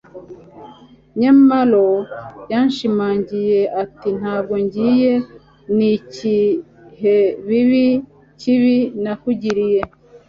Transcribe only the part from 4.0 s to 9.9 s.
ntabwo ngiye. ni ikihe kibi nakugiriye